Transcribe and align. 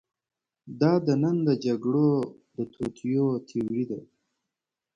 دا 0.81 0.93
د 1.05 1.07
نن 1.21 1.37
د 1.47 1.49
جګړو 1.65 2.09
د 2.55 2.57
توطیو 2.73 3.27
تیوري 3.49 3.83
ده. 3.89 3.99